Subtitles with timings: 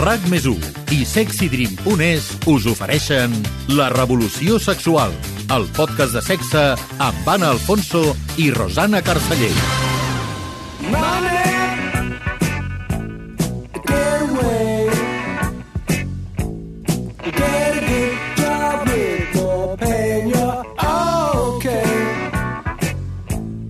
[0.00, 0.46] RAC més
[0.94, 3.34] i sexydream.es us ofereixen
[3.78, 5.14] La revolució sexual,
[5.54, 6.64] el podcast de sexe
[6.98, 9.54] amb Anna Alfonso i Rosana Carceller.
[10.90, 11.44] Money!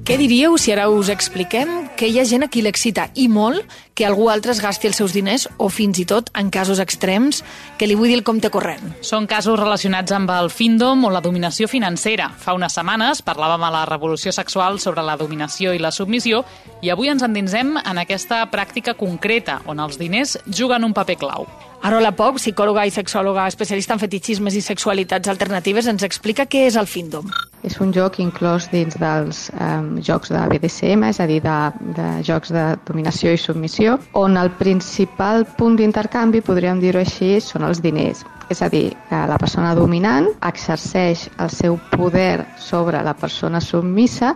[0.04, 3.62] Què diríeu si ara us expliquem que hi ha gent a qui l'excita i molt
[3.96, 7.38] que algú altre es gasti els seus diners o fins i tot, en casos extrems,
[7.80, 8.90] que li vull dir el compte corrent?
[9.00, 12.26] Són casos relacionats amb el fíndom o la dominació financera.
[12.28, 16.42] Fa unes setmanes parlàvem a la revolució sexual sobre la dominació i la submissió
[16.84, 21.48] i avui ens endinsem en aquesta pràctica concreta on els diners juguen un paper clau.
[21.80, 26.76] Arola Pop, psicòloga i sexòloga especialista en fetichismes i sexualitats alternatives, ens explica què és
[26.76, 27.32] el Findom.
[27.64, 31.56] És un joc inclòs dins dels um, jocs de BDSM, és a dir, de,
[31.96, 37.64] de jocs de dominació i submissió, on el principal punt d'intercanvi, podríem dir-ho així, són
[37.64, 38.24] els diners.
[38.52, 44.34] És a dir, que la persona dominant exerceix el seu poder sobre la persona submissa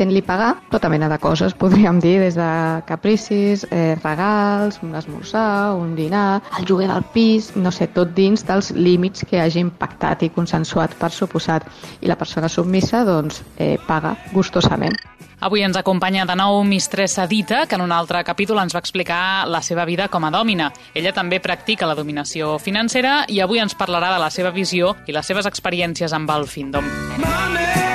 [0.00, 2.48] fent-li pagar tota mena de coses, podríem dir, des de
[2.88, 8.46] capricis, eh, regals, un esmorzar, un dinar, el lloguer del pis, no sé, tot dins
[8.48, 11.68] dels límits que hagi impactat i consensuat per suposat.
[12.00, 14.96] I la persona submissa, doncs, eh, paga gustosament.
[15.40, 19.48] Avui ens acompanya de nou Mistressa Dita, que en un altre capítol ens va explicar
[19.48, 20.68] la seva vida com a dòmina.
[20.94, 25.16] Ella també practica la dominació financera i avui ens parlarà de la seva visió i
[25.16, 26.84] les seves experiències amb el Findom.
[27.16, 27.89] Money,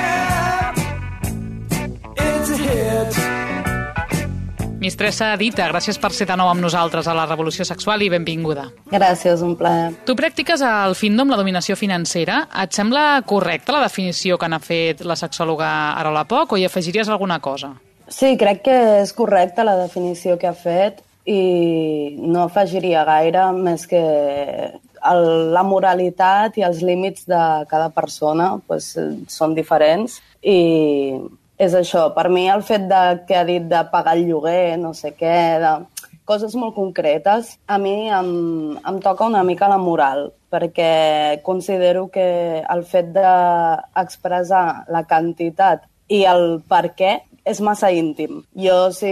[4.86, 8.68] Mistressa Dita, gràcies per ser de nou amb nosaltres a la Revolució Sexual i benvinguda.
[8.92, 9.88] Gràcies, un plaer.
[10.06, 12.44] Tu practiques el Findom, la dominació financera.
[12.62, 17.10] Et sembla correcta la definició que n'ha fet la sexòloga Arola Poc o hi afegiries
[17.10, 17.72] alguna cosa?
[18.06, 23.88] Sí, crec que és correcta la definició que ha fet i no afegiria gaire més
[23.90, 24.02] que
[25.10, 25.24] el,
[25.56, 27.42] la moralitat i els límits de
[27.72, 28.92] cada persona pues,
[29.34, 30.60] són diferents i
[31.58, 32.08] és això.
[32.14, 35.36] Per mi el fet de, que ha dit de pagar el lloguer, no sé què,
[35.62, 35.74] de
[36.26, 38.30] coses molt concretes, a mi em,
[38.76, 42.26] em toca una mica la moral, perquè considero que
[42.62, 47.14] el fet d'expressar la quantitat i el per què
[47.46, 48.42] és massa íntim.
[48.58, 49.10] Jo, si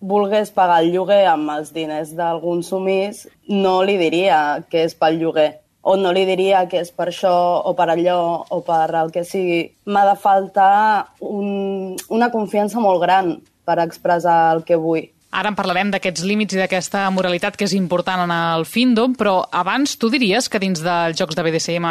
[0.00, 5.20] volgués pagar el lloguer amb els diners d'algun sumís, no li diria que és pel
[5.20, 5.50] lloguer
[5.88, 7.34] o no li diria que és per això
[7.64, 8.20] o per allò
[8.52, 9.60] o per el que sigui.
[9.88, 15.06] M'ha de faltar un, una confiança molt gran per expressar el que vull.
[15.28, 19.42] Ara en parlarem d'aquests límits i d'aquesta moralitat que és important en el Findom, però
[19.52, 21.88] abans tu diries que dins dels jocs de BDSM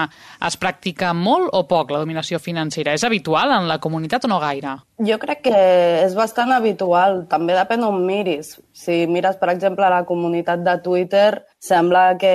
[0.48, 2.96] es practica molt o poc la dominació financera?
[2.98, 4.74] És habitual en la comunitat o no gaire?
[5.06, 5.62] Jo crec que
[6.02, 8.56] és bastant habitual, també depèn on miris.
[8.74, 11.30] Si mires, per exemple, la comunitat de Twitter,
[11.62, 12.34] sembla que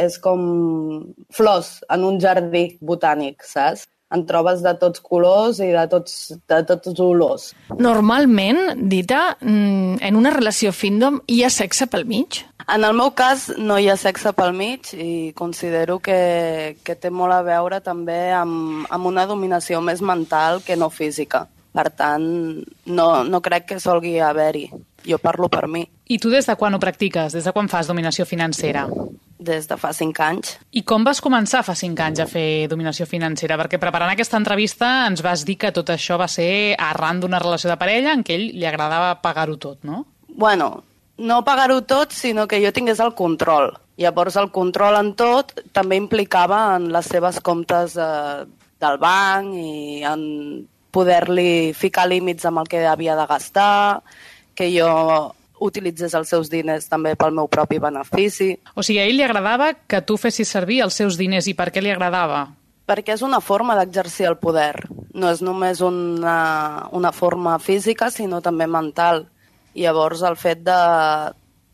[0.00, 0.48] és com
[1.28, 3.84] flors en un jardí botànic, saps?
[4.14, 6.14] En trobes de tots colors i de tots,
[6.48, 7.50] de tots olors.
[7.76, 12.42] Normalment, Dita, mm, en una relació findom hi ha sexe pel mig?
[12.68, 17.10] En el meu cas no hi ha sexe pel mig i considero que, que té
[17.10, 21.46] molt a veure també amb, amb una dominació més mental que no física.
[21.72, 22.24] Per tant,
[22.86, 24.66] no, no crec que solgui haver-hi.
[25.06, 25.84] Jo parlo per mi.
[26.08, 27.32] I tu des de quan ho practiques?
[27.36, 28.88] Des de quan fas dominació financera?
[29.38, 30.56] Des de fa cinc anys.
[30.74, 33.56] I com vas començar fa cinc anys a fer dominació financera?
[33.60, 37.70] Perquè preparant aquesta entrevista ens vas dir que tot això va ser arran d'una relació
[37.70, 40.04] de parella en què ell li agradava pagar-ho tot, no?
[40.28, 40.82] Bueno,
[41.18, 43.72] no pagar-ho tot, sinó que jo tingués el control.
[43.98, 48.44] Llavors el control en tot també implicava en les seves comptes eh,
[48.78, 50.22] del banc i en
[50.94, 54.02] poder-li ficar límits amb el que havia de gastar,
[54.54, 58.54] que jo utilitzés els seus diners també pel meu propi benefici.
[58.74, 61.70] O sigui, a ell li agradava que tu fessis servir els seus diners i per
[61.72, 62.46] què li agradava?
[62.88, 64.86] Perquè és una forma d'exercir el poder.
[65.14, 69.26] No és només una, una forma física, sinó també mental.
[69.74, 70.78] I llavors el fet de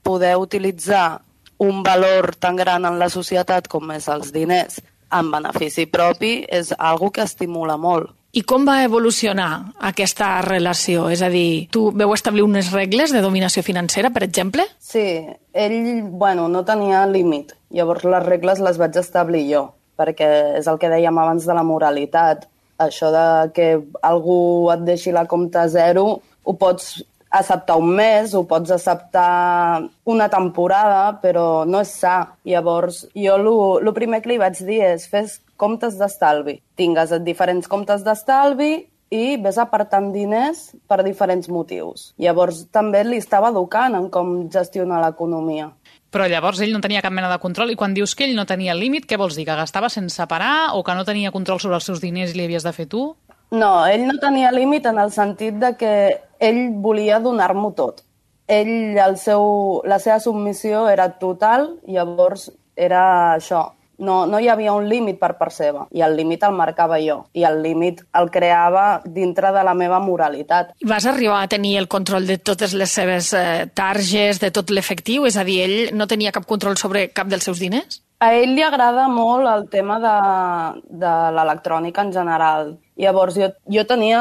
[0.03, 1.21] poder utilitzar
[1.59, 4.81] un valor tan gran en la societat com és els diners
[5.15, 8.11] en benefici propi és algo que estimula molt.
[8.35, 9.49] I com va evolucionar
[9.91, 11.07] aquesta relació?
[11.15, 14.67] És a dir, tu veu establir unes regles de dominació financera, per exemple?
[14.83, 15.23] Sí,
[15.53, 17.55] ell, bueno, no tenia límit.
[17.71, 19.63] Llavors les regles les vaig establir jo,
[19.95, 22.49] perquè és el que dèiem abans de la moralitat.
[22.83, 23.69] Això de que
[24.03, 26.09] algú et deixi la compta zero
[26.43, 27.05] ho pots
[27.35, 32.19] acceptar un mes, ho pots acceptar una temporada, però no és sa.
[32.43, 33.39] Llavors, jo
[33.79, 36.59] el primer que li vaig dir és fes comptes d'estalvi.
[36.79, 38.73] Tingues diferents comptes d'estalvi
[39.15, 42.13] i ves apartant diners per diferents motius.
[42.19, 45.71] Llavors també li estava educant en com gestionar l'economia.
[46.15, 48.47] Però llavors ell no tenia cap mena de control i quan dius que ell no
[48.47, 49.47] tenia límit, què vols dir?
[49.49, 52.47] Que gastava sense parar o que no tenia control sobre els seus diners i li
[52.47, 53.09] havies de fer tu?
[53.55, 55.93] No, ell no tenia límit en el sentit de que
[56.43, 58.03] ell volia donar-m'ho tot.
[58.47, 64.75] Ell, el seu, la seva submissió era total, llavors era això, no, no hi havia
[64.75, 68.31] un límit per part seva, i el límit el marcava jo, i el límit el
[68.35, 70.73] creava dintre de la meva moralitat.
[70.85, 75.29] Vas arribar a tenir el control de totes les seves eh, targes, de tot l'efectiu?
[75.29, 78.01] És a dir, ell no tenia cap control sobre cap dels seus diners?
[78.25, 80.15] A ell li agrada molt el tema de,
[81.03, 82.75] de l'electrònica en general.
[82.97, 84.21] Llavors, jo, jo tenia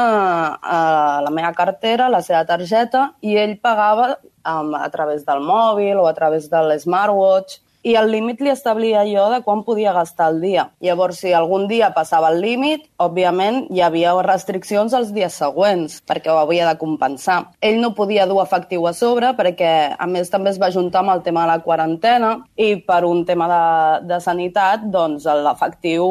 [0.58, 6.02] eh, la meva cartera, la seva targeta, i ell pagava um, a través del mòbil
[6.02, 10.30] o a través de l'smartwatch i el límit li establia jo de quan podia gastar
[10.32, 10.64] el dia.
[10.80, 16.32] Llavors, si algun dia passava el límit, òbviament hi havia restriccions els dies següents, perquè
[16.32, 17.42] ho havia de compensar.
[17.60, 21.12] Ell no podia dur efectiu a sobre, perquè a més també es va juntar amb
[21.18, 23.62] el tema de la quarantena i per un tema de,
[24.08, 26.06] de sanitat, doncs l'efectiu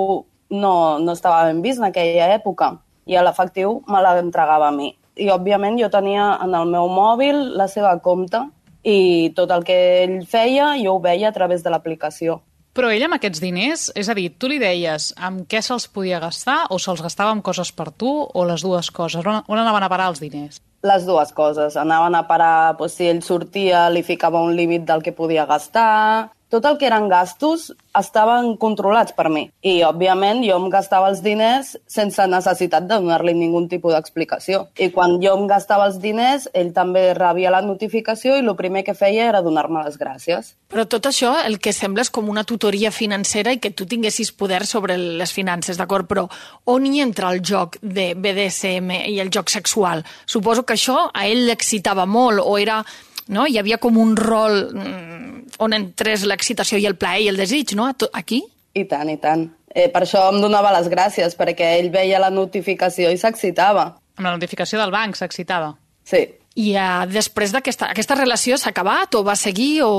[0.54, 2.76] no, no estava ben vist en aquella època
[3.10, 4.94] i l'efectiu me l'entregava a mi.
[5.18, 8.46] I, òbviament, jo tenia en el meu mòbil la seva compte
[8.84, 12.42] i tot el que ell feia jo ho veia a través de l'aplicació.
[12.74, 16.18] Però ell amb aquests diners, és a dir, tu li deies amb què se'ls podia
[16.20, 19.22] gastar o se'ls gastava amb coses per tu o les dues coses?
[19.22, 20.58] On, on anaven a parar els diners?
[20.84, 21.78] Les dues coses.
[21.78, 26.34] Anaven a parar, doncs, si ell sortia, li ficava un límit del que podia gastar,
[26.54, 29.48] tot el que eren gastos estaven controlats per mi.
[29.66, 34.68] I, òbviament, jo em gastava els diners sense necessitat de donar-li ningun tipus d'explicació.
[34.78, 38.84] I quan jo em gastava els diners, ell també rebia la notificació i el primer
[38.86, 40.54] que feia era donar-me les gràcies.
[40.70, 44.34] Però tot això el que sembla és com una tutoria financera i que tu tinguessis
[44.34, 46.10] poder sobre les finances, d'acord?
[46.10, 46.28] Però
[46.70, 50.06] on hi entra el joc de BDSM i el joc sexual?
[50.26, 52.84] Suposo que això a ell l'excitava molt o era
[53.28, 53.48] no?
[53.48, 57.76] Hi havia com un rol mm, on entrés l'excitació i el plaer i el desig,
[57.78, 57.92] no?
[58.14, 58.44] Aquí?
[58.74, 59.48] I tant, i tant.
[59.74, 63.90] Eh, per això em donava les gràcies, perquè ell veia la notificació i s'excitava.
[64.18, 65.74] Amb la notificació del banc s'excitava?
[66.06, 66.26] Sí.
[66.54, 69.94] I uh, després d'aquesta aquesta relació s'ha acabat o va seguir o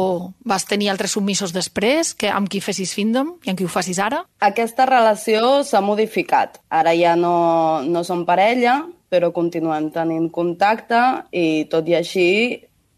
[0.46, 3.98] vas tenir altres submissos després que amb qui fessis Findom i amb qui ho facis
[3.98, 4.20] ara?
[4.38, 6.60] Aquesta relació s'ha modificat.
[6.70, 11.00] Ara ja no, no som parella, però continuem tenint contacte
[11.34, 12.28] i tot i així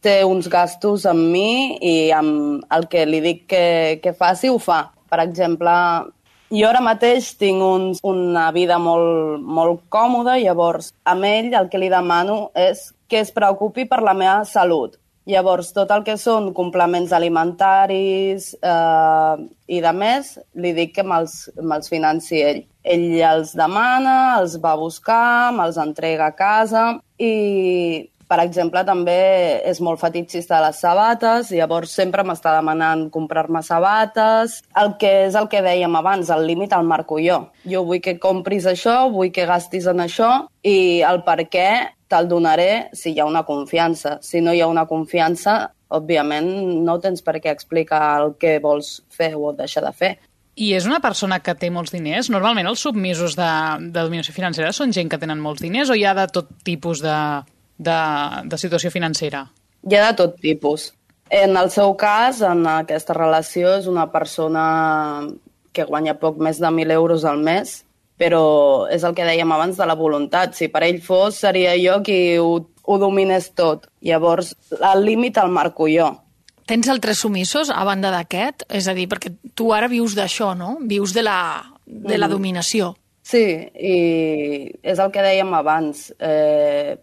[0.07, 3.65] té uns gastos amb mi i amb el que li dic que,
[4.03, 4.85] que faci, ho fa.
[5.11, 5.73] Per exemple,
[6.55, 11.81] jo ara mateix tinc un, una vida molt, molt còmoda, llavors amb ell el que
[11.83, 14.95] li demano és que es preocupi per la meva salut.
[15.27, 19.35] Llavors, tot el que són complements alimentaris eh,
[19.67, 22.61] i de més, li dic que me'ls me financi ell.
[22.87, 29.17] Ell els demana, els va buscar, me'ls entrega a casa i per exemple, també
[29.71, 34.61] és molt fetitxista de les sabates, i llavors sempre m'està demanant comprar-me sabates.
[34.83, 37.45] El que és el que dèiem abans, el límit el marco jo.
[37.71, 40.33] Jo vull que compris això, vull que gastis en això,
[40.67, 41.69] i el per què
[42.11, 44.19] te'l donaré si hi ha una confiança.
[44.23, 45.59] Si no hi ha una confiança,
[45.95, 46.49] òbviament
[46.87, 50.17] no tens per què explicar el que vols fer o deixar de fer.
[50.57, 52.31] I és una persona que té molts diners?
[52.33, 53.51] Normalment els submisos de,
[53.93, 57.03] de dominació financera són gent que tenen molts diners o hi ha de tot tipus
[57.05, 57.17] de,
[57.79, 57.99] de,
[58.45, 59.47] de situació financera?
[59.87, 60.91] Hi ha de tot tipus.
[61.31, 64.67] En el seu cas, en aquesta relació, és una persona
[65.75, 67.83] que guanya poc més de 1.000 euros al mes,
[68.17, 70.55] però és el que dèiem abans de la voluntat.
[70.57, 72.53] Si per ell fos, seria jo qui ho,
[72.83, 73.91] ho dominés tot.
[74.01, 76.13] Llavors, el límit el marco jo.
[76.67, 78.65] Tens altres sumissos a banda d'aquest?
[78.75, 80.79] És a dir, perquè tu ara vius d'això, no?
[80.83, 81.39] Vius de la,
[81.85, 82.33] de la mm.
[82.33, 82.95] dominació.
[83.27, 83.43] Sí,
[83.75, 83.95] i
[84.87, 86.09] és el que dèiem abans.
[86.19, 86.97] Eh,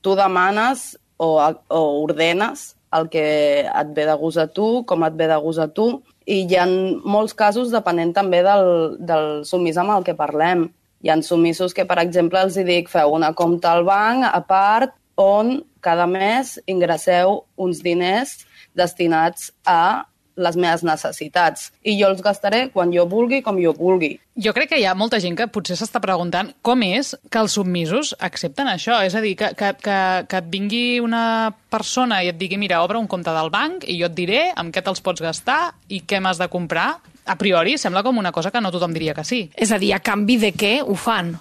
[0.00, 3.26] tu demanes o, o ordenes el que
[3.66, 5.88] et ve de gust a tu, com et ve de gust a tu,
[6.30, 10.68] i hi ha molts casos depenent també del, del submís amb el que parlem.
[11.04, 14.94] Hi ha submissos que, per exemple, els dic feu una compta al banc a part
[15.20, 18.38] on cada mes ingresseu uns diners
[18.74, 21.70] destinats a les meves necessitats.
[21.86, 24.14] I jo els gastaré quan jo vulgui, com jo vulgui.
[24.34, 27.54] Jo crec que hi ha molta gent que potser s'està preguntant com és que els
[27.54, 28.98] submisos accepten això.
[29.06, 29.98] És a dir, que, que, que,
[30.30, 33.98] que et vingui una persona i et digui mira, obre un compte del banc i
[34.00, 36.94] jo et diré amb què te'ls pots gastar i què m'has de comprar.
[37.24, 39.46] A priori sembla com una cosa que no tothom diria que sí.
[39.54, 41.34] És a dir, a canvi de què ho fan?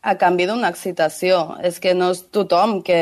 [0.00, 1.60] A canvi d'una excitació.
[1.62, 2.98] És que no és tothom que,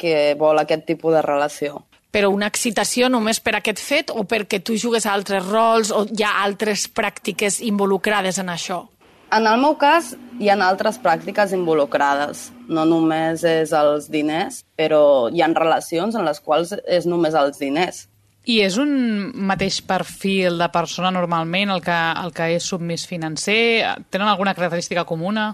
[0.00, 4.62] que vol aquest tipus de relació però una excitació només per aquest fet o perquè
[4.62, 8.84] tu jugues a altres rols o hi ha altres pràctiques involucrades en això?
[9.30, 12.48] En el meu cas, hi ha altres pràctiques involucrades.
[12.66, 17.60] No només és els diners, però hi ha relacions en les quals és només els
[17.62, 18.08] diners.
[18.50, 18.90] I és un
[19.46, 23.86] mateix perfil de persona normalment el que, el que és submís financer?
[24.10, 25.52] Tenen alguna característica comuna?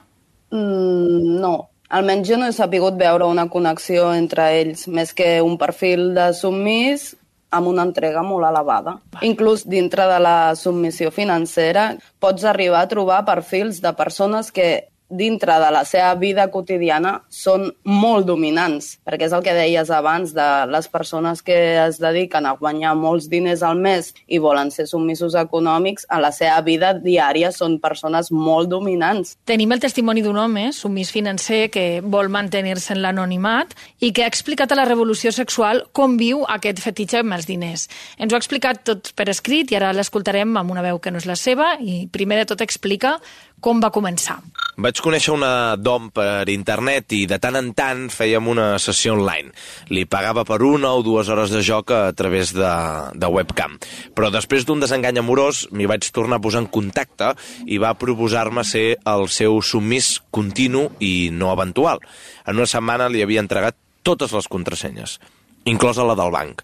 [0.55, 1.55] Mm, no,
[1.89, 6.33] almenys jo no he sapigut veure una connexió entre ells, més que un perfil de
[6.35, 7.15] submís
[7.51, 8.97] amb una entrega molt elevada.
[9.23, 15.59] Inclús dintre de la submissió financera pots arribar a trobar perfils de persones que dintre
[15.61, 20.49] de la seva vida quotidiana són molt dominants, perquè és el que deies abans de
[20.71, 25.37] les persones que es dediquen a guanyar molts diners al mes i volen ser submissos
[25.39, 29.37] econòmics, a la seva vida diària són persones molt dominants.
[29.47, 34.31] Tenim el testimoni d'un home, submís financer, que vol mantenir-se en l'anonimat i que ha
[34.31, 37.87] explicat a la revolució sexual com viu aquest fetitxe amb els diners.
[38.19, 41.23] Ens ho ha explicat tot per escrit i ara l'escoltarem amb una veu que no
[41.23, 43.17] és la seva i primer de tot explica
[43.61, 44.39] com va començar.
[44.77, 49.55] Vaig conèixer una dom per internet i de tant en tant fèiem una sessió online.
[49.89, 52.73] Li pagava per una o dues hores de joc a través de,
[53.17, 53.79] de webcam.
[54.13, 57.33] Però després d'un desengany amorós m'hi vaig tornar a posar en contacte
[57.65, 62.05] i va proposar-me ser el seu submís continu i no eventual.
[62.45, 65.17] En una setmana li havia entregat totes les contrasenyes
[65.67, 66.61] inclosa la del banc.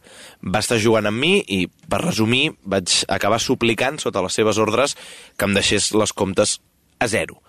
[0.47, 4.95] Va estar jugant amb mi i, per resumir, vaig acabar suplicant sota les seves ordres
[5.35, 6.61] que em deixés les comptes
[7.02, 7.40] a zero.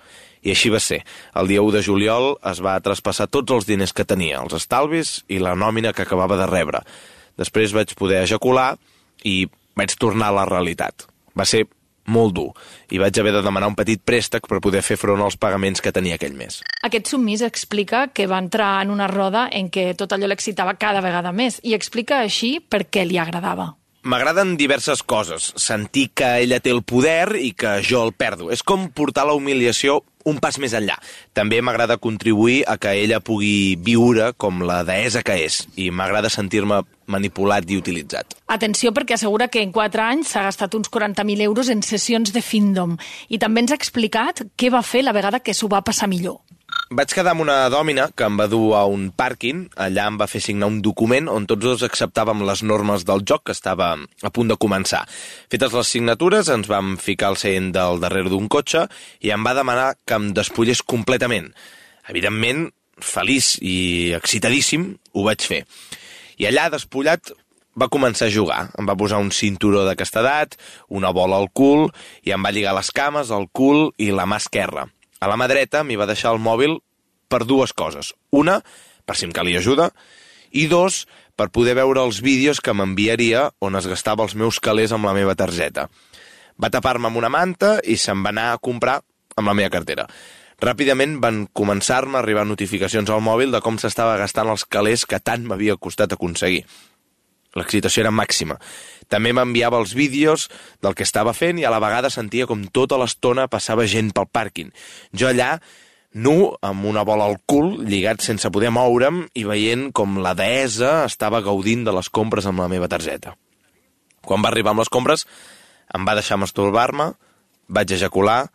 [0.44, 1.04] I així va ser.
[1.40, 5.22] El dia 1 de juliol es va traspassar tots els diners que tenia, els estalvis
[5.32, 6.84] i la nòmina que acabava de rebre.
[7.40, 8.74] Després vaig poder ejacular
[9.24, 9.48] i
[9.80, 11.08] vaig tornar a la realitat.
[11.34, 11.64] Va ser
[12.06, 12.50] molt dur
[12.92, 15.94] i vaig haver de demanar un petit préstec per poder fer front als pagaments que
[15.96, 16.62] tenia aquell mes.
[16.84, 21.02] Aquest submís explica que va entrar en una roda en què tot allò l'excitava cada
[21.02, 23.74] vegada més i explica així per què li agradava.
[24.04, 25.54] M'agraden diverses coses.
[25.56, 28.50] Sentir que ella té el poder i que jo el perdo.
[28.52, 30.98] És com portar la humiliació un pas més enllà.
[31.36, 36.32] També m'agrada contribuir a que ella pugui viure com la deessa que és i m'agrada
[36.32, 38.36] sentir-me manipulat i utilitzat.
[38.52, 42.44] Atenció perquè assegura que en 4 anys s'ha gastat uns 40.000 euros en sessions de
[42.44, 42.98] Findom
[43.30, 46.42] i també ens ha explicat què va fer la vegada que s'ho va passar millor.
[46.94, 49.64] Vaig quedar amb una dòmina que em va dur a un pàrquing.
[49.82, 53.48] Allà em va fer signar un document on tots dos acceptàvem les normes del joc
[53.48, 55.02] que estava a punt de començar.
[55.50, 58.86] Fetes les signatures, ens vam ficar al seient del darrere d'un cotxe
[59.26, 61.50] i em va demanar que em despullés completament.
[62.14, 62.68] Evidentment,
[63.02, 65.64] feliç i excitadíssim, ho vaig fer.
[66.38, 67.34] I allà, despullat,
[67.74, 68.68] va començar a jugar.
[68.78, 70.60] Em va posar un cinturó de castedat,
[70.94, 71.88] una bola al cul,
[72.22, 74.92] i em va lligar les cames, el cul i la mà esquerra.
[75.24, 76.82] A la mà dreta m'hi va deixar el mòbil
[77.32, 78.12] per dues coses.
[78.36, 78.58] Una,
[79.08, 79.90] per si em calia ajuda,
[80.52, 81.06] i dos,
[81.40, 85.16] per poder veure els vídeos que m'enviaria on es gastava els meus calés amb la
[85.16, 85.88] meva targeta.
[86.60, 89.00] Va tapar-me amb una manta i se'n va anar a comprar
[89.40, 90.06] amb la meva cartera.
[90.64, 95.20] Ràpidament van començar-me a arribar notificacions al mòbil de com s'estava gastant els calés que
[95.20, 96.62] tant m'havia costat aconseguir.
[97.58, 98.60] L'excitació era màxima.
[99.14, 100.48] També m'enviava els vídeos
[100.82, 104.26] del que estava fent i a la vegada sentia com tota l'estona passava gent pel
[104.34, 104.74] pàrquing.
[105.14, 105.54] Jo allà,
[106.14, 111.04] nu, amb una bola al cul, lligat sense poder moure'm i veient com la deessa
[111.06, 113.38] estava gaudint de les compres amb la meva targeta.
[114.26, 115.28] Quan va arribar amb les compres,
[115.94, 117.12] em va deixar masturbar-me,
[117.70, 118.48] vaig ejacular,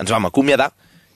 [0.00, 0.72] ens vam acomiadar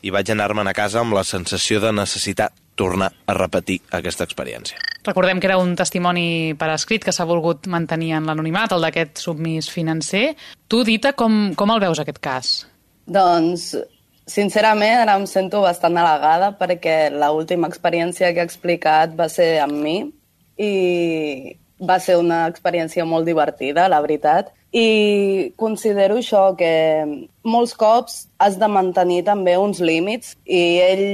[0.07, 4.79] i vaig anar-me'n a casa amb la sensació de necessitar tornar a repetir aquesta experiència.
[5.07, 9.23] Recordem que era un testimoni per escrit que s'ha volgut mantenir en l'anonimat, el d'aquest
[9.23, 10.29] submís financer.
[10.69, 12.55] Tu, Dita, com, com el veus, aquest cas?
[13.07, 13.71] Doncs,
[14.29, 19.57] sincerament, ara em sento bastant halagada perquè l última experiència que he explicat va ser
[19.65, 19.99] amb mi
[20.59, 20.73] i
[21.81, 24.53] va ser una experiència molt divertida, la veritat.
[24.73, 26.73] I considero això, que
[27.45, 31.07] molts cops has de mantenir també uns límits i ell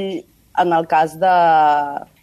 [0.59, 1.35] en el cas de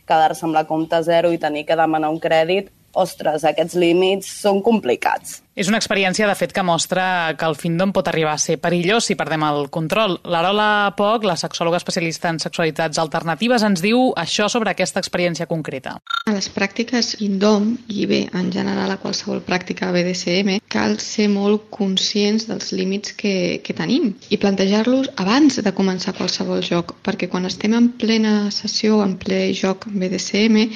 [0.09, 4.63] quedar-se amb la compta zero i tenir que demanar un crèdit, ostres, aquests límits són
[4.65, 5.39] complicats.
[5.59, 7.03] És una experiència, de fet, que mostra
[7.35, 10.13] que el Findom pot arribar a ser perillós si perdem el control.
[10.31, 15.97] L'Arola Poc, la sexòloga especialista en sexualitats alternatives, ens diu això sobre aquesta experiència concreta.
[15.99, 21.67] A les pràctiques Findom, i bé, en general a qualsevol pràctica BDSM, cal ser molt
[21.75, 27.51] conscients dels límits que, que tenim i plantejar-los abans de començar qualsevol joc, perquè quan
[27.51, 30.69] estem en plena sessió, en ple joc BDSM,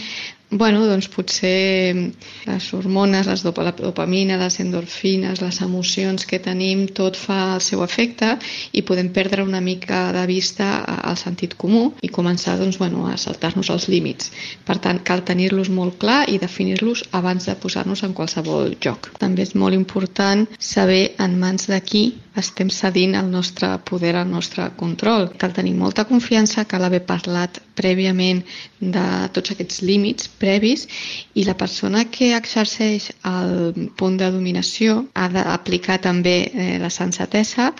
[0.53, 2.13] Bueno, doncs potser
[2.45, 7.63] les hormones, les dop la dopamina, les endorfines, les emocions que tenim, tot fa el
[7.65, 8.35] seu efecte
[8.77, 10.67] i podem perdre una mica de vista
[11.09, 14.29] el sentit comú i començar doncs, bueno, a saltar-nos els límits.
[14.67, 19.09] Per tant, cal tenir-los molt clar i definir-los abans de posar-nos en qualsevol joc.
[19.17, 22.05] També és molt important saber en mans de qui
[22.37, 25.31] estem cedint el nostre poder, el nostre control.
[25.37, 28.41] Cal tenir molta confiança, cal haver parlat prèviament
[28.79, 30.87] de tots aquests límits previs
[31.33, 37.71] i la persona que exerceix el punt de dominació ha d'aplicar també eh, la sensatesa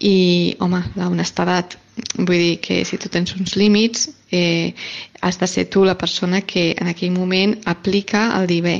[0.00, 1.76] i, home, la honestedat.
[2.16, 4.74] Vull dir que si tu tens uns límits, eh,
[5.20, 8.76] has de ser tu la persona que en aquell moment aplica el dir bé,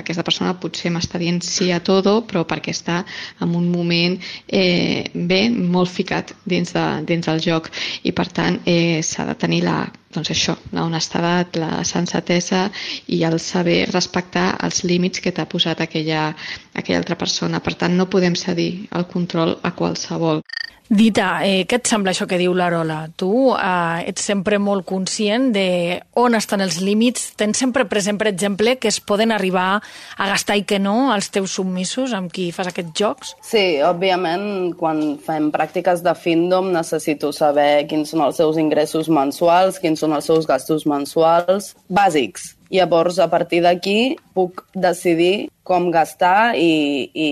[0.00, 3.02] aquesta persona potser m'està dient sí a todo, però perquè està
[3.40, 7.70] en un moment eh, bé, molt ficat dins, de, dins del joc
[8.02, 9.78] i per tant eh, s'ha de tenir la,
[10.12, 12.66] doncs això, la honestedat, la sensatesa
[13.08, 16.30] i el saber respectar els límits que t'ha posat aquella,
[16.74, 17.60] aquella altra persona.
[17.60, 20.42] Per tant, no podem cedir el control a qualsevol.
[20.88, 23.06] Dita, eh, què et sembla això que diu l'Arola?
[23.16, 27.30] Tu eh, ets sempre molt conscient de on estan els límits?
[27.38, 31.30] Tens sempre present, per exemple, que es poden arribar a gastar i que no els
[31.32, 33.34] teus submissos amb qui fas aquests jocs?
[33.46, 39.80] Sí, òbviament, quan fem pràctiques de Findom necessito saber quins són els seus ingressos mensuals,
[39.80, 42.52] quins són els seus gastos mensuals bàsics.
[42.72, 47.28] Llavors, a partir d'aquí, puc decidir com gastar i, i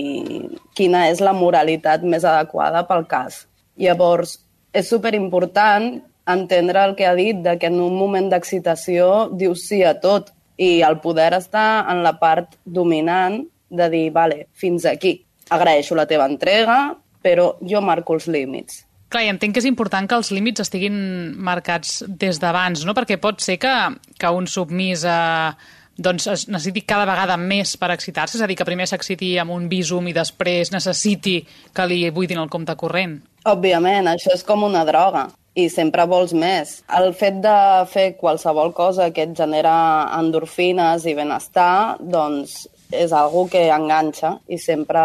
[0.77, 3.45] quina és la moralitat més adequada pel cas.
[3.81, 4.37] Llavors,
[4.73, 5.95] és superimportant
[6.29, 10.29] entendre el que ha dit, de que en un moment d'excitació dius sí a tot
[10.61, 15.15] i el poder està en la part dominant de dir, vale, fins aquí.
[15.49, 16.93] Agraeixo la teva entrega,
[17.23, 18.83] però jo marco els límits.
[19.11, 20.95] Clar, i entenc que és important que els límits estiguin
[21.35, 22.95] marcats des d'abans, no?
[22.95, 23.75] Perquè pot ser que,
[24.17, 25.05] que un submís.
[25.05, 29.35] Eh doncs es necessiti cada vegada més per excitar-se, és a dir, que primer s'exciti
[29.41, 31.41] amb un visum i després necessiti
[31.75, 33.19] que li buidin el compte corrent.
[33.45, 36.79] Òbviament, això és com una droga i sempre vols més.
[36.97, 37.55] El fet de
[37.91, 39.73] fer qualsevol cosa que et genera
[40.17, 45.01] endorfines i benestar, doncs és algo que enganxa i sempre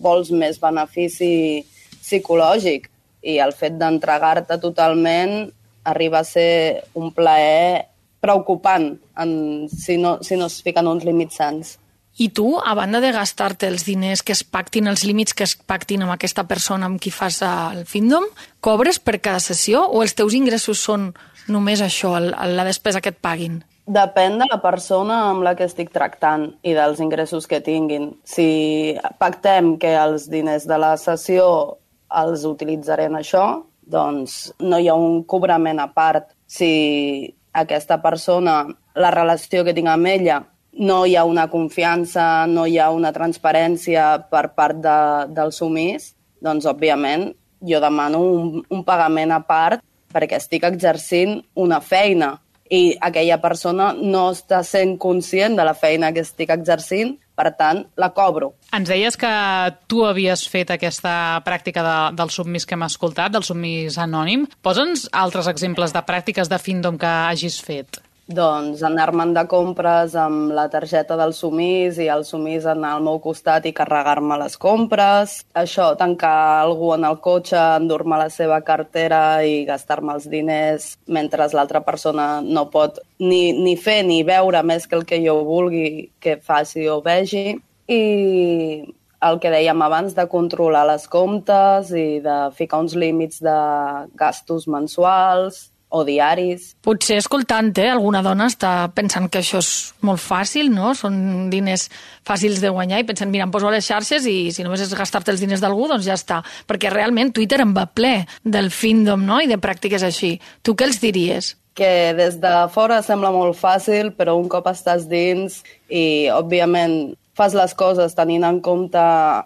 [0.00, 1.60] vols més benefici
[2.00, 2.89] psicològic
[3.22, 5.50] i el fet d'entregar-te totalment
[5.84, 7.86] arriba a ser un plaer
[8.20, 11.78] preocupant en, si, no, si no es fiquen uns límits sants.
[12.20, 15.54] I tu, a banda de gastar-te els diners que es pactin, els límits que es
[15.56, 18.26] pactin amb aquesta persona amb qui fas el Findom,
[18.60, 21.12] cobres per cada sessió o els teus ingressos són
[21.48, 23.62] només això, la despesa que et paguin?
[23.90, 28.10] Depèn de la persona amb la que estic tractant i dels ingressos que tinguin.
[28.22, 31.46] Si pactem que els diners de la sessió
[32.22, 33.44] els utilitzaré en això,
[33.90, 36.30] doncs no hi ha un cobrament a part.
[36.46, 40.40] Si aquesta persona, la relació que tinc amb ella,
[40.72, 44.98] no hi ha una confiança, no hi ha una transparència per part de,
[45.34, 51.80] del sumís, doncs, òbviament, jo demano un, un pagament a part perquè estic exercint una
[51.80, 52.38] feina
[52.70, 57.84] i aquella persona no està sent conscient de la feina que estic exercint per tant,
[57.96, 58.52] la cobro.
[58.76, 59.32] Ens deies que
[59.88, 61.14] tu havies fet aquesta
[61.46, 64.44] pràctica de, del submís que hem escoltat, del submís anònim.
[64.60, 68.02] Posa'ns altres exemples de pràctiques de Findom que hagis fet.
[68.30, 73.18] Doncs anar-me'n de compres amb la targeta del sumís i el sumís anar al meu
[73.24, 75.40] costat i carregar-me les compres.
[75.58, 81.48] Això, tancar algú en el cotxe, endur-me la seva cartera i gastar-me els diners mentre
[81.50, 86.12] l'altra persona no pot ni, ni fer ni veure més que el que jo vulgui
[86.22, 87.58] que faci o vegi.
[87.90, 88.00] I
[89.26, 93.58] el que dèiem abans de controlar les comptes i de ficar uns límits de
[94.14, 96.70] gastos mensuals, o diaris.
[96.86, 99.70] Potser escoltant eh, alguna dona està pensant que això és
[100.06, 100.94] molt fàcil, no?
[100.94, 101.88] Són diners
[102.26, 104.94] fàcils de guanyar i pensen, mira, em poso a les xarxes i si només és
[104.96, 106.40] gastar-te els diners d'algú, doncs ja està.
[106.70, 110.36] Perquè realment Twitter em va ple del findom, no?, i de pràctiques així.
[110.62, 111.56] Tu què els diries?
[111.80, 117.54] que des de fora sembla molt fàcil, però un cop estàs dins i, òbviament, fas
[117.56, 119.00] les coses tenint en compte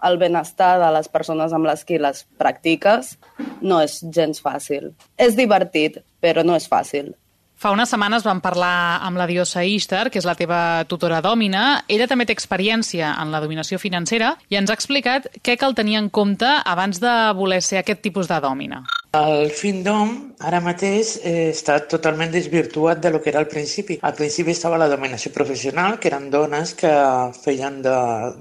[0.09, 3.13] el benestar de les persones amb les qui les practiques,
[3.63, 4.91] no és gens fàcil.
[5.15, 7.13] És divertit, però no és fàcil.
[7.55, 11.85] Fa unes setmanes vam parlar amb la Diosa Ishtar, que és la teva tutora dòmina.
[11.88, 15.97] Ella també té experiència en la dominació financera i ens ha explicat què cal tenir
[16.01, 18.83] en compte abans de voler ser aquest tipus de dòmina.
[19.14, 24.01] El Findom ara mateix eh, està totalment desvirtuat de lo que era al principi.
[24.03, 26.90] Al principi estava la dominació professional, que eren dones que
[27.45, 27.99] feien de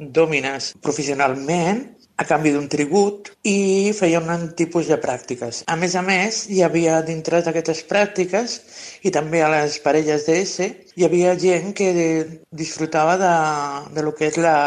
[0.10, 1.84] dòmines professionalment
[2.16, 5.64] a canvi d'un tribut i feien un tipus de pràctiques.
[5.68, 8.60] A més a més, hi havia dintre d'aquestes pràctiques
[9.04, 10.54] i també a les parelles d'ES,
[10.94, 11.90] hi havia gent que
[12.54, 13.34] disfrutava de,
[13.96, 14.58] de lo que és la,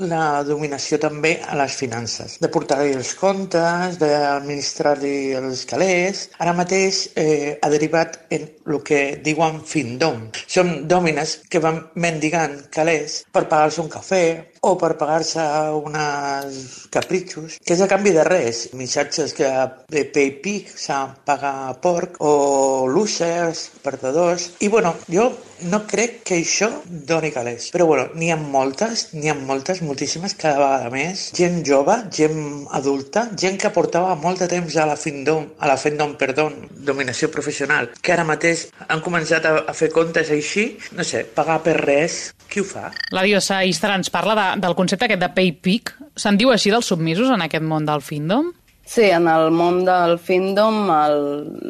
[0.00, 6.26] la dominació també a les finances, de portar-hi els comptes, d'administrar-hi els calés.
[6.40, 10.28] Ara mateix eh, ha derivat en el que diuen findom.
[10.46, 14.24] Són dòmines que van mendigant calés per pagar-se un cafè
[14.60, 15.44] o per pagar-se
[15.76, 18.66] uns capritxos, que és a canvi de res.
[18.76, 19.48] Missatges que
[19.92, 24.50] de PayPic s'ha pagar porc o losers, perdedors.
[24.60, 25.30] I bueno, jo
[25.68, 27.70] no crec que això doni calés.
[27.74, 31.28] Però bueno, n'hi ha moltes, n'hi ha moltes, moltíssimes, cada vegada més.
[31.36, 35.78] Gent jove, gent adulta, gent que portava molt de temps a la Findom, a la
[35.80, 36.48] Findom, perdó,
[36.90, 41.60] dominació professional, que ara mateix han començat a, a fer comptes així, no sé, pagar
[41.66, 42.20] per res,
[42.50, 42.90] qui ho fa?
[43.14, 45.94] La diosa Istar ens parla de, del concepte aquest de pay peak.
[46.18, 48.50] Se'n diu així dels submisos en aquest món del Findom?
[48.90, 51.20] Sí, en el món del Findom, el,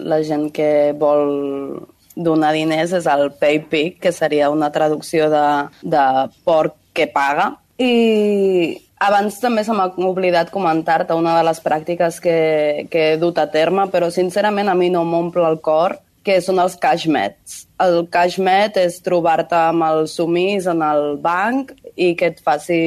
[0.09, 1.35] la gent que vol
[2.20, 3.62] donar diners és el pay
[4.00, 5.46] que seria una traducció de,
[5.83, 6.04] de
[6.44, 7.54] porc que paga.
[7.80, 12.38] I abans també se m'ha oblidat comentar-te una de les pràctiques que,
[12.92, 16.61] que he dut a terme, però sincerament a mi no m'omple el cor, que són
[16.61, 17.62] els cashmets.
[17.80, 22.80] El cashmet és trobar-te amb el sumís en el banc i que et faci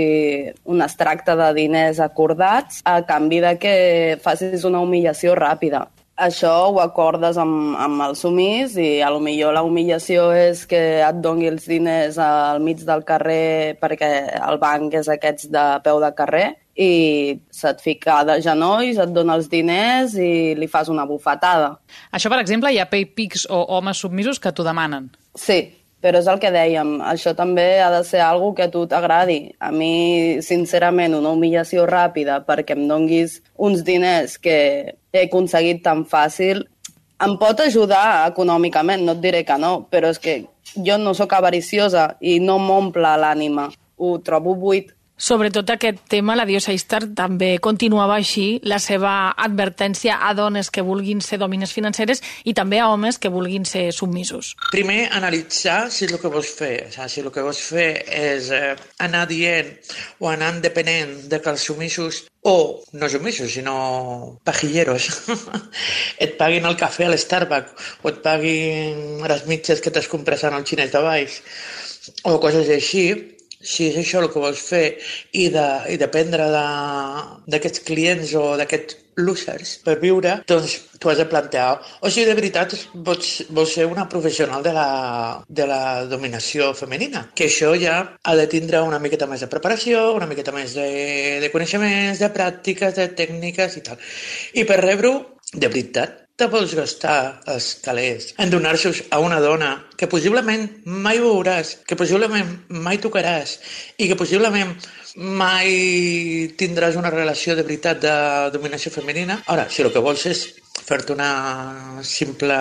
[0.70, 3.74] un extracte de diners acordats a canvi de que
[4.22, 9.56] facis una humillació ràpida això ho acordes amb, amb el sumís i a lo millor
[9.56, 14.94] la humillació és que et doni els diners al mig del carrer perquè el banc
[15.00, 20.16] és aquests de peu de carrer i se't fica de genolls, et dona els diners
[20.18, 21.76] i li fas una bufetada.
[22.12, 25.12] Això, per exemple, hi ha paypics o homes submisos que t'ho demanen.
[25.38, 25.60] Sí,
[26.02, 29.54] però és el que dèiem, això també ha de ser algo que a tu t'agradi.
[29.62, 34.58] A mi, sincerament, una humillació ràpida perquè em donguis uns diners que
[35.14, 36.64] he aconseguit tan fàcil
[37.24, 40.34] em pot ajudar econòmicament, no et diré que no, però és que
[40.88, 43.70] jo no sóc avariciosa i no m'omple l'ànima.
[44.02, 50.18] Ho trobo buit Sobretot aquest tema, la diosa Istar també continuava així la seva advertència
[50.26, 54.56] a dones que vulguin ser domines financeres i també a homes que vulguin ser submisos.
[54.72, 56.88] Primer, analitzar si el que vols fer.
[56.88, 58.74] O sigui, si el que vols fer és eh,
[59.06, 59.70] anar dient
[60.20, 65.08] o anar depenent de que els submisos o no submisos, sinó pajilleros,
[66.26, 70.58] et paguin el cafè a l'Starbucks o et paguin les mitges que t'has comprat en
[70.58, 71.40] el xinès de baix
[72.28, 73.06] o coses així,
[73.64, 74.86] si és això el que vols fer
[75.32, 75.68] i, de,
[76.02, 76.50] dependre
[77.50, 82.34] d'aquests clients o d'aquests losers per viure, doncs tu has de plantejar o si de
[82.38, 82.74] veritat
[83.06, 84.88] vols, vols ser una professional de la,
[85.48, 90.12] de la dominació femenina, que això ja ha de tindre una miqueta més de preparació,
[90.18, 90.90] una miqueta més de,
[91.44, 94.02] de coneixements, de pràctiques, de tècniques i tal.
[94.58, 95.20] I per rebre-ho,
[95.54, 101.22] de veritat, te vols gastar els calés en donar-se'ls a una dona que possiblement mai
[101.22, 103.60] veuràs, que possiblement mai tocaràs
[104.02, 104.74] i que possiblement
[105.16, 108.16] mai tindràs una relació de veritat de
[108.56, 109.44] dominació femenina.
[109.46, 110.44] Ara, si el que vols és
[110.84, 112.58] fer-te una simple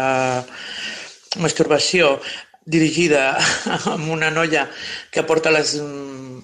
[1.40, 2.18] masturbació
[2.64, 3.38] dirigida
[3.94, 4.66] amb una noia
[5.10, 5.74] que porta les,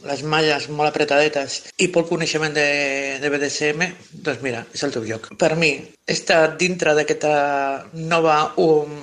[0.09, 2.69] les malles molt apretadetes i poc coneixement de,
[3.23, 3.87] de BDSM,
[4.25, 5.31] doncs mira, és el teu joc.
[5.39, 5.73] Per mi,
[6.09, 7.33] està dintre d'aquesta
[7.95, 8.99] nova um,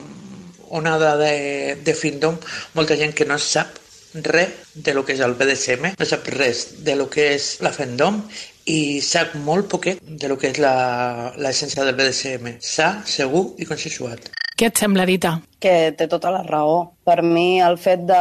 [0.75, 2.37] onada de, de findom,
[2.73, 3.81] molta gent que no sap
[4.15, 7.73] res de lo que és el BDSM, no sap res de lo que és la
[7.75, 8.21] fandom
[8.71, 12.55] i sap molt poquet de lo que és l'essència del BDSM.
[12.63, 14.31] Sa, segur i consensuat.
[14.55, 15.33] Què et sembla, Dita?
[15.59, 16.77] Que té tota la raó.
[17.03, 18.19] Per mi, el fet de...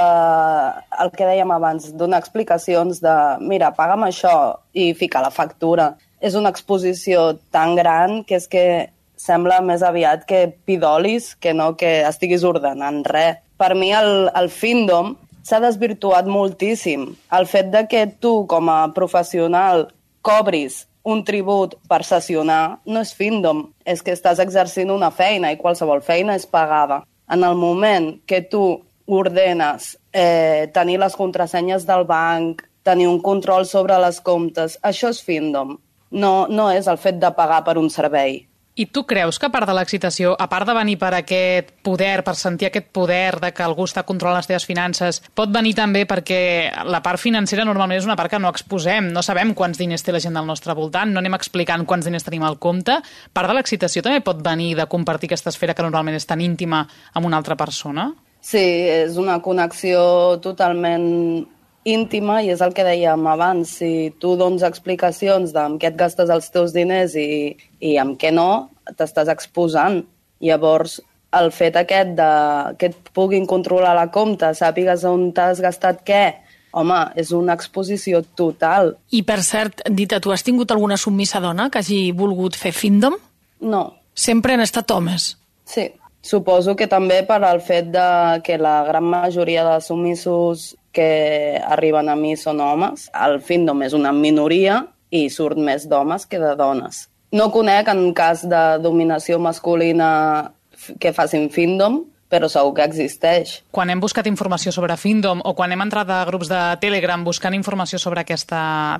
[1.04, 4.32] el que dèiem abans, donar explicacions de mira, paga'm això
[4.74, 8.64] i ficar la factura, és una exposició tan gran que és que
[9.14, 13.38] sembla més aviat que pidolis que no que estiguis ordenant res.
[13.54, 15.14] Per mi, el, el findom
[15.46, 17.12] s'ha desvirtuat moltíssim.
[17.38, 19.86] El fet de que tu, com a professional,
[20.26, 25.60] cobris un tribut per sessionar no és findom, és que estàs exercint una feina i
[25.60, 27.02] qualsevol feina és pagada.
[27.30, 28.64] En el moment que tu
[29.06, 35.20] ordenes eh, tenir les contrasenyes del banc, tenir un control sobre les comptes, això és
[35.24, 35.76] findom.
[36.10, 38.44] No, no és el fet de pagar per un servei.
[38.76, 42.24] I tu creus que a part de l'excitació, a part de venir per aquest poder,
[42.26, 46.02] per sentir aquest poder de que algú està controlant les teves finances, pot venir també
[46.10, 50.02] perquè la part financera normalment és una part que no exposem, no sabem quants diners
[50.02, 52.98] té la gent del nostre voltant, no anem explicant quants diners tenim al compte.
[53.30, 56.82] Part de l'excitació també pot venir de compartir aquesta esfera que normalment és tan íntima
[57.14, 58.10] amb una altra persona?
[58.44, 61.46] Sí, és una connexió totalment
[61.84, 66.32] íntima i és el que dèiem abans, si tu dones explicacions d'en què et gastes
[66.32, 70.02] els teus diners i, i amb què no, t'estàs exposant.
[70.44, 70.98] Llavors,
[71.34, 72.30] el fet aquest de
[72.80, 76.24] que et puguin controlar la compta, sàpigues on t'has gastat què,
[76.74, 78.94] home, és una exposició total.
[79.14, 83.16] I, per cert, Dita, tu has tingut alguna submissa dona que hagi volgut fer findom?
[83.64, 83.84] No.
[84.14, 85.34] Sempre han estat homes?
[85.68, 85.88] Sí.
[86.24, 92.08] Suposo que també per al fet de que la gran majoria de submissos que arriben
[92.08, 93.10] a mi són homes.
[93.12, 94.78] El findom és una minoria
[95.12, 97.04] i surt més d'homes que de dones.
[97.34, 100.08] No conec en cas de dominació masculina
[101.00, 102.00] que facin Findom,
[102.34, 103.60] però segur que existeix.
[103.74, 107.54] Quan hem buscat informació sobre Findom o quan hem entrat a grups de Telegram buscant
[107.54, 108.50] informació sobre aquest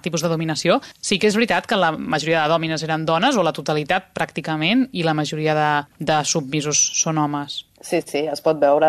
[0.07, 3.42] tipus de dominació, sí que és veritat que la majoria de dòmines eren dones, o
[3.42, 5.68] la totalitat pràcticament, i la majoria de,
[5.99, 7.64] de submisos són homes.
[7.83, 8.88] Sí, sí, es pot veure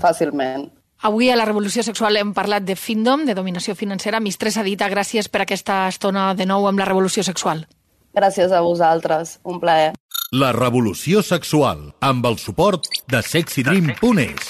[0.00, 0.68] fàcilment.
[1.04, 4.22] Avui a la Revolució Sexual hem parlat de Findom, de dominació financera.
[4.24, 7.66] Mistress Edita, gràcies per aquesta estona de nou amb la Revolució Sexual.
[8.14, 9.92] Gràcies a vosaltres, un plaer.
[10.34, 14.48] La revolució sexual, amb el suport de sexydream.es.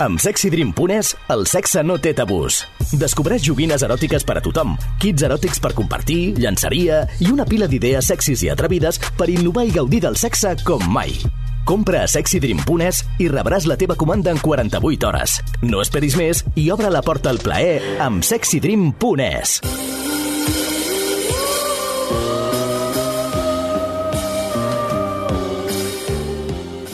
[0.00, 2.62] Amb sexydream.es, el sexe no té tabús.
[2.96, 8.08] Descobreix joguines eròtiques per a tothom, kits eròtics per compartir, llançaria i una pila d'idees
[8.08, 11.12] sexis i atrevides per innovar i gaudir del sexe com mai.
[11.68, 15.40] Compra a sexydream.es i rebràs la teva comanda en 48 hores.
[15.60, 19.60] No esperis més i obre la porta al plaer amb sexydream.es.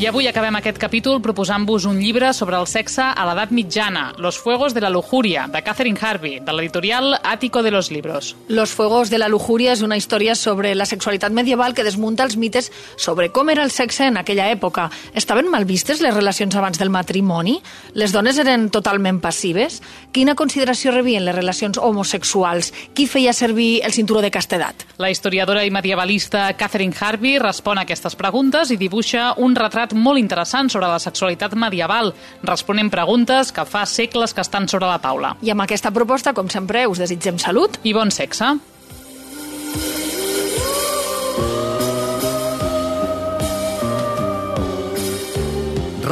[0.03, 4.37] I avui acabem aquest capítol proposant-vos un llibre sobre el sexe a l'edat mitjana, Los
[4.37, 8.35] fuegos de la lujuria, de Catherine Harvey, de l'editorial Ático de los Libros.
[8.49, 12.35] Los fuegos de la lujuria és una història sobre la sexualitat medieval que desmunta els
[12.37, 14.89] mites sobre com era el sexe en aquella època.
[15.15, 17.61] Estaven mal vistes les relacions abans del matrimoni?
[17.95, 19.85] Les dones eren totalment passives?
[20.11, 22.73] Quina consideració rebien les relacions homosexuals?
[22.93, 24.83] Qui feia servir el cinturó de castedat?
[24.99, 30.21] La historiadora i medievalista Catherine Harvey respon a aquestes preguntes i dibuixa un retrat molt
[30.21, 35.37] interessant sobre la sexualitat medieval, responent preguntes que fa segles que estan sobre la taula.
[35.43, 38.57] I amb aquesta proposta, com sempre, us desitgem salut i bon sexe.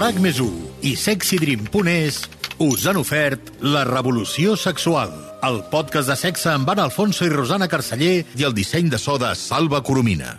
[0.00, 0.38] RAC més
[0.80, 2.22] i sexydream.es
[2.60, 5.14] us han ofert La revolució sexual,
[5.48, 9.16] el podcast de sexe amb Anna Alfonso i Rosana Carceller i el disseny de so
[9.20, 10.38] de Salva Coromina.